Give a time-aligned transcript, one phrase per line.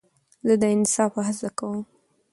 [0.47, 1.81] زه د انصاف هڅه کوم.